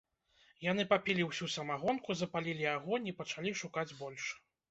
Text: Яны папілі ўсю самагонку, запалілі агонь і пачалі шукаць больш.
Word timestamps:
Яны 0.71 0.83
папілі 0.93 1.25
ўсю 1.27 1.49
самагонку, 1.57 2.09
запалілі 2.21 2.65
агонь 2.77 3.05
і 3.11 3.15
пачалі 3.23 3.51
шукаць 3.63 3.89
больш. 4.03 4.23